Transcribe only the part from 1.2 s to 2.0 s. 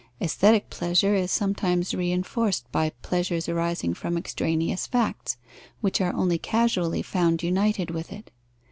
sometimes